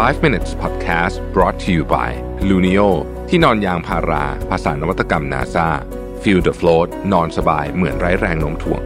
[0.00, 2.10] 5 minutes podcast brought to you by
[2.48, 2.88] Luno
[3.28, 5.68] ที่นอนยางพารา ภาษานวัตกรรม NASA
[6.22, 8.82] feel the float นอนสบายเหมือนไร้แรงโน้มถ่วง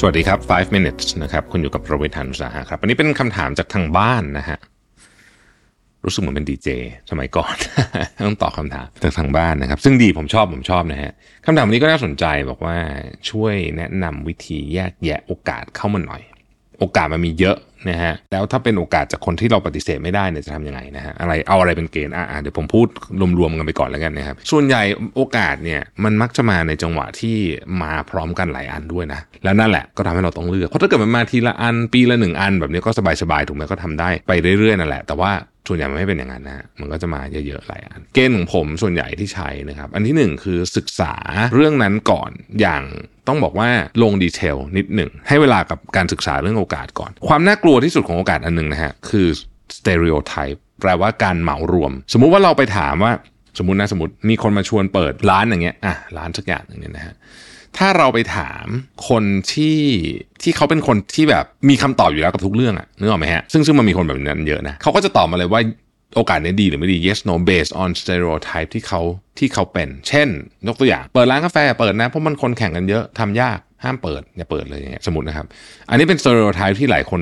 [0.00, 4.58] สวัสดีครับ 5 minutes นะครับ คุณอยู่กับประวิทยานุสาหะครับอันนี้เป็นคำถามจากทางบ้านนะฮะ
[6.04, 6.68] รู้สึกเหมือนเป็นดีเจ
[7.10, 7.54] สมัยก่อน
[8.26, 11.12] ต้องตอบคำถามจากทางบ้านนะครับ ซึ่งดีผมชอบผมชอบนะฮะ
[11.44, 12.76] คำถามวันนี้ก็น่าสนใจบอกว่า
[13.30, 16.22] ช่วยแนะนำวิธีแยกแยะโอกาสเข้ามาหน่อย
[16.78, 17.56] โอกาสมันมีเยอะ
[17.90, 22.86] นะฮะแล้วถ้าเป็นโอกาสจากคนที่เราปฏิเสธไม่ได้เนี่ยจะทำยังไงนะฮะอะไรเอาอะไรเป็นเกณฑ์อะเดี๋ยวผมพูด
[23.38, 24.82] รวมๆกันไปก่อนแล้วกันนะครับส่วนใหญ่
[25.16, 27.36] โอกาสเนี่ยมันมักจะมาในจังหวะที่
[27.82, 32.90] มาพร้อมกันหลายอันด้วยนะแล้วนั่นแหละก็ทำให้เราต้องเลือกเพราะถ้าเกิดมันมาทีละอันปีละหนึ่งอันแบบนี้ก็
[33.22, 35.32] สบายๆถูกไหมก็ทำได้ไปเรื่อยๆนั่นแหละแต่ว่า
[35.68, 41.14] ส่วนใหญ่มันไม่เป็นอย่างนั้นนะมันก็จะมาเยอะๆหลายอันเกณฑ์ของผมส่วนใหญ่ที่ใช้นะครับ อันที่หนึ่งคือศึกษา
[41.54, 42.82] เรื่องนั้นก่อนอย่าง
[43.28, 43.68] ต้องบอกว่า
[44.02, 49.26] ลงดีเทลนิดหนึ่ง ให้เวลากับการศึกษาเรื่องโอกาสก่อน ความน่ากลัวที่สุดของโอกาสอันหนึ่งนะฮะคือ
[49.78, 53.12] stereotype แปลว่าการเหมารวม สมมุติว่าเราไปถามว่า
[53.58, 57.14] สมมตินะสมมติมีคนมาชวนเปิดร้านอย่างเงี้ยอะร้านสักอย่างหนึ่งเนี่ยนะฮะ
[57.78, 58.66] ถ้าเราไปถาม
[59.08, 59.78] คนที่
[60.42, 65.60] ที่เขาเป็นคนที่แบบมีคำตอบอยู่แล้วกับทุกเรื่องอะนึกออกไหมฮะซึ่งซึ่งมันมีคนแบบนั้นเยอะนะเขาก็จะตอบมาเลยว่า
[66.16, 69.00] โอกาสนี้ดีหรือไม่ดี yes no based on stereotype ที่เขา
[69.38, 70.28] ที่เขาเป็น เช่น
[70.68, 75.46] ยกตัวอย่าง เปิดร้านกาแฟเปิดนะ เพราะมันคนแข่งกันเยอะทำยากห้ามเปิด อย่าเปิดเลยอย่างเงี้ยสมมตินะครับ
[75.90, 77.20] อันนี้เป็น stereotype ที่หลายคน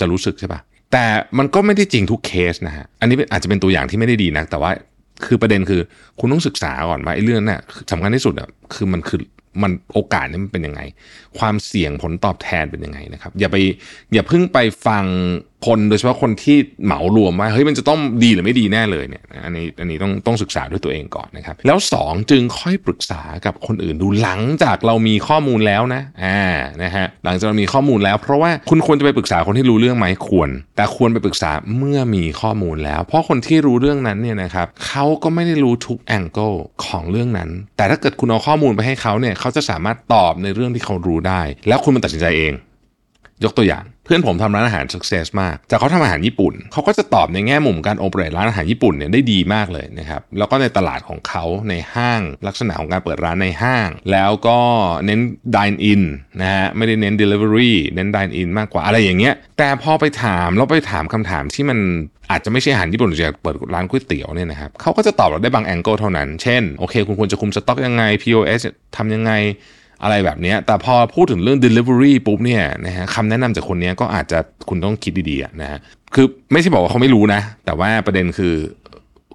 [0.00, 0.60] จะรู้สึกใช่ปะ
[0.92, 1.04] แต่
[1.38, 4.70] มันก็ไม่ได้จริงทุกเคสนะฮะอันนี้อาจจะเป็นตัวอย่างที่ไม่ได้ดีนะแต่ว่า
[5.26, 5.80] คือประเด็นคือ
[6.20, 7.60] คุณต้องศึกษาก่อนว่าไอ้เรื่องนั้นน่ะ
[7.92, 9.20] สำคัญที่สุดอะคือมันคือ
[9.62, 10.80] มันโอกาสนี่มันเป็นยังไง
[11.38, 13.56] ความเสี่ยงผลตอบแทนเป็นยังไงนะครับ อย่าไป
[14.12, 15.04] อย่าเพิ่งไปฟัง
[15.66, 26.40] คนโดยเฉพาะคนที่เหมารวมว่าเฮ้ยมันจะต้องดีหรือไม่ดีแน่เลยเนี่ยอันนี้อันนี้ต้องต้องศึกษาด้วยตัวเองก่อนนะครับ แล้ว 2 จึงค่อยปรึกษากับคนอื่นดูหลังจากเรามีข้อมูลแล้วนะอ่า
[26.82, 36.52] นะฮะหลังจากเรามีข้อมูลแล้ว เพราะว่าคุณควรจะไปปรึกษาคนที่รู้เรื่องไหมควร แต่ควรไปปรึกษาเมื่อมีข้อมูลแล้ว เพราะคนที่รู้เรื่องนั้นเนี่ยนะครับเขาก็ไม่ได้รู้ทุกแองเกิล
[36.86, 42.54] ของเรื่องนั้น แต่ถ้าเกิดคุณเอาข้อมูลไปให้เขาเนี่ยเขาจะสามารถตอบในเรื่องที่เขารู้ได้ แล้วคุณมันตัดสินใจเอง
[43.44, 54.58] ยกตัวอย่าง พื่อนผมทำร้านอาหาร success มาก แต่เขาทำอาหารญี่ปุ่น เขาก็จะตอบในแง่มุมการโอเปเรตร้านอาหารญี่ปุ่นเนี่ยได้ดีมากเลยนะครับ แล้วก็ในตลาดของเขาในห้างลักษณะของการเปิดร้านในห้าง แล้วก็
[55.06, 55.20] เน้น
[55.56, 56.02] dine in
[56.40, 61.78] นะฮะ ไม่ได้เน้น delivery เน้น dine in มากกว่าอะไรอย่างเงี้ย แต่พอไปถามแล้วไปถามคำถามที่มัน
[62.30, 68.60] อาจจะไม่ใช่อาหารญี่ปุ่นหรือจะเปิดร้านก๋วยเตี๋ยวเนี่ยนะครับเขาก็จะตอบเราได้บางแองเกิลเท่านั้น เช่น โอเค คุณควรจะคุมสต็อกยังไง POS
[68.96, 69.32] ทำยังไง
[70.02, 74.38] อะไรแบบนี้แต่พอพูดถึงเรื่อง delivery ปุ๊บเนี่ยนะฮะคำแนะนำจากคนนี้ก็อาจจะ
[74.68, 75.78] คุณต้องคิดดีๆนะฮะ
[76.14, 78.54] คือไม่ใช่บอกว่าเขาไม่รู้นะ แต่ว่าประเด็นคือ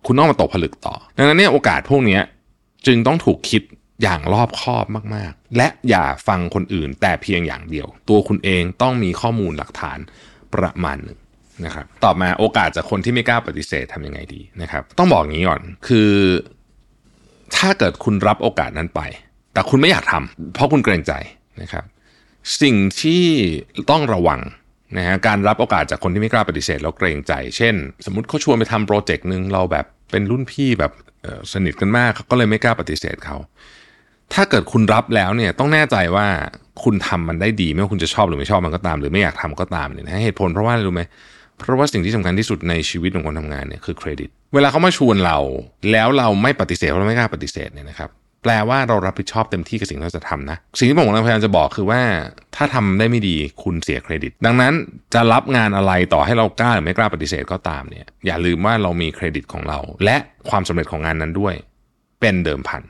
[0.06, 2.19] คุณต้องมาตกผลึกต่อ ดังนั้นเนี่ยโอกาสพวกนี้
[2.88, 3.62] จึงต้องถูกคิด
[4.03, 4.85] อย่างรอบคอบ
[5.16, 10.00] มากๆ และอย่าฟังคนอื่นแต่เพียงอย่างเดียว ตัวคุณเองต้องมีข้อมูลหลักฐาน
[10.53, 11.19] ประมาณหนึ่ง
[11.66, 16.12] นะครับต่อมาโอกาสจากคนที่ไม่กล้าปฏิเสธทำยังไงดีนะครับ ต้องบอกงี้ก่อนคือ
[17.56, 19.02] ถ้าเกิดคุณรับโอกาสนั้นไป
[19.53, 21.14] แต่คุณไม่อยากทำเพราะคุณเกรงใจ
[21.62, 21.86] นะครับ
[22.62, 23.24] สิ่งที่
[23.91, 24.40] ต้องระวัง
[24.97, 27.75] นะฮะการรับโอกาสจากคนที่ไม่กล้าปฏิเสธแล้วเกรงใจ เช่น
[28.06, 30.91] สมมติเขาชวนไปทำโปรเจกต์หนึ่งเราแบบเป็นรุ่นพี่แบบ
[31.53, 33.38] สนิทกันมากเขาก็เลยไม่กล้าปฏิเสธเขา
[34.34, 36.28] ถ้าเกิดคุณรับแล้วเนี่ยต้องแน่ใจว่า
[36.84, 41.03] คุณทำมันได้ดี ไม่ว่าคุณจะชอบหรือไม่ชอบมันก็ตาม หรือไม่อยากทำก็ตามเนี่ยเหตุผลเพราะว่าอะไรรู้ไหม
[41.58, 45.38] เพราะว่าสิ่งที่สำคัญที่สุดในชีวิตของคนทำงานเนี่ยคือเครดิต เวลาเขามาชวนเรา
[45.91, 48.09] แล้วเราไม่ปฏิเสธเราไม่กล้าปฏิเสธเนี่ยนะครับ
[48.44, 52.02] แปลว่าเรารับผิดชอบเต็มที่กับสิ่งที่เราจะทำนะ สิ่งที่ผมกำลังพยายามจะบอกคือว่า
[52.56, 54.74] ถ้าทำได้ไม่ดีคุณเสียเครดิต ดังนั้น
[55.14, 60.18] จะรับงานอะไรต่อให้เรากล้าหรือไม่กล้าปฏิเสธก็ตามเนี่ยอย่าลืมว่าเรามีเครดิตของเรา และ
[60.50, 61.53] ความสำเร็จของงานนั้นด้วย
[62.20, 62.84] เป็นเดิมพัน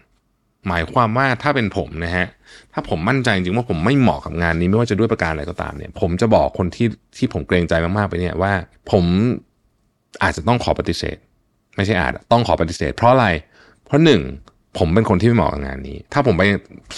[0.67, 2.27] หมายความว่าถ้าเป็นผมนะฮะ
[2.73, 6.87] ถ้าผมมั่นใจจริงว่าผมไม่เหมาะกับงานนี้ไม่ว่าจะด้วยประการอะไรก็ตามเนี่ย ผมจะบอกคนที่
[7.17, 8.53] ที่ผมเกรงใจมากๆไปเนี่ยว่า
[8.91, 9.05] ผม
[10.23, 11.17] อาจจะต้องขอปฏิเสธ
[11.75, 13.27] ไม่ใช่อาจต้องขอปฏิเสธ เพราะอะไร
[13.85, 14.21] เพราะหนึ่ง
[14.77, 16.43] ผมเป็นคนที่ไม่เหมาะกับงานนี้ ถ้าผมไป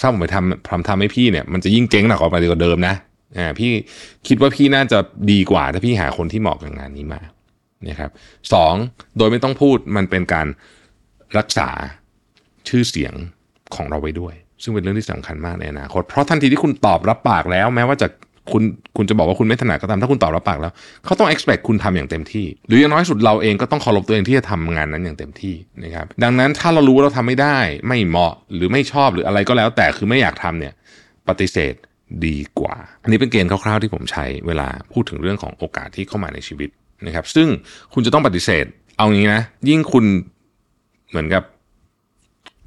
[0.00, 2.94] ถ้าผมไปทำทำทำให้พี่เนี่ยมันจะยิ่งเจ๊งหนักกว่าเดิมนะ
[3.38, 3.70] อ่าพี่
[4.28, 4.98] คิดว่าพี่น่าจะ
[5.32, 7.20] ดีกว่าถ้าพี่หาคนที่เหมาะกับงานนี้มา
[7.88, 8.10] นะครับ
[8.52, 8.74] สอง
[9.18, 10.46] โดยไม่ต้องพูดมันเป็นการ
[11.38, 11.68] รักษา
[12.68, 13.14] ชื่อเสียง
[13.74, 18.08] ของเราไว้ด้วย ซึ่งเป็นเรื่องที่สำคัญมากในอนาคตเพราะทันทีที่คุณตอบรับปากแล้ว แม้ว่าจะ
[18.52, 18.62] คุณ
[18.96, 20.72] คุณจะบอกว่าคุณไม่ถนัดก็ตามถ้าคุณตอบรับปากแล้ว
[21.04, 27.58] เขาต้อง expect คุณทำอย่างเต็มที่ หรืออย่างน้อยสุดเราเองก็ต้องเคารพตัวเองที่จะทำงานนั้นอย่างเต็มที่นะครับดังนั้นถ้าเรารู้ว่าเราทำไม่ได้
[27.88, 30.72] ไม่เหมาะหรือไม่ชอบหรืออะไรก็แล้ว แต่คือไม่อยากทำเนี่ย
[31.28, 31.74] ปฏิเสธ
[32.26, 36.70] ดีกว่า อันนี้เป็นเกณฑ์คร่าวๆที่ผมใช้เวลาพูดถึงเรื่องของโอกาสที่เข้ามาในชีวิต
[37.06, 37.48] นะครับ ซึ่ง
[37.94, 38.64] คุณจะต้องปฏิเสธ
[38.96, 40.04] เอางี้นะ ยิ่งคุณ
[41.10, 41.42] เหมือนกับ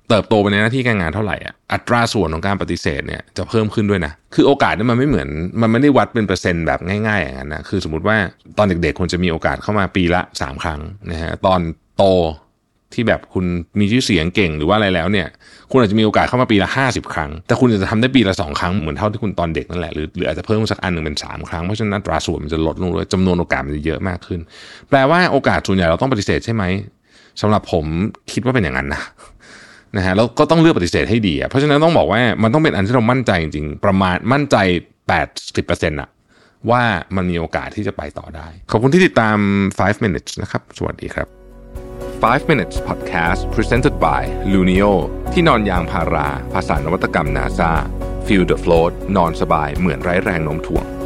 [0.09, 5.29] เติบโตไปในหน้าที่การงานเท่าไหร่อะอัตราส่วนของการปฏิเสธเนี่ยจะเพิ่มขึ้นด้วยนะคือโอกาสเนี่ยมันไม่เหมือน
[5.61, 8.17] มันไม่ได้วัดเป็นเปอร์เซ็นต์แบบง่ายๆอย่างนั้นนะคือสมมติว่า
[8.57, 10.79] ตอนเด็กๆคนจะมีโอกาสเข้ามาปีละ 3 ครั้ง
[11.11, 11.59] นะฮะตอน
[11.97, 12.03] โต
[12.93, 13.45] ที่แบบคุณ
[13.79, 15.27] มีชื่อเสียงเก่งหรือว่าอะไรแล้วเนี่ย
[15.71, 24.39] คุณอาจจะมีโอกาสเข้ามาปีละ 50 ครั้ง แต่คุณจะทำได้ปีละ 2 ครั้งเหมือนเท่าที่คุณตอนเด็กนั่นแหละหรือหรืออาจจะเพิ่มสักอันหนึ่งเป็น 3 ครั้ง เพราะฉะนั้นอัตราส่วนมันจะลดลงด้วยจำนวนโอกาสมันจะเยอะมากขึ้น
[24.89, 26.63] แปลว่าโอกาสส่วนใหญ่เราต้องปฏิเสธใช่ไหม
[27.41, 27.85] สำหรับผม
[28.31, 29.01] คิดว่าเป็นอย่างนั้นนะ
[29.97, 34.57] นะฮะแล้วก็ต้องเลือกปฏิเสธให้ดีเพราะฉะนั้นต้องบอกว่ามันต้องเป็นอันที่เรามั่นใจจริงๆ ประมาณมั่นใจ
[35.29, 36.09] 80%อะ
[36.71, 36.83] ว่า
[37.15, 39.37] มันมีโอกาสที่จะไปต่อได้ ขอบคุณที่ติดตาม
[39.77, 41.27] 5 minutes นะครับ สวัสดีครับ
[42.21, 44.91] 5 minutes podcast presented by luno
[45.33, 47.71] ที่นอนยางพารา ภาษานวัตกรรม NASA
[48.25, 50.98] feel the float นอนสบายเหมือนไร้แรงโน้มถ่วง